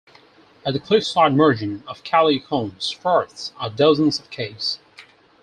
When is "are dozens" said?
3.59-4.17